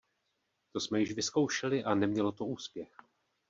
[0.73, 2.97] To jsme již vyzkoušeli a nemělo to úspěch.